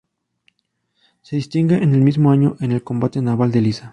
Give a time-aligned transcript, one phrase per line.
[1.21, 3.89] Se distinguió en el mismo año en el combate naval de Lissa.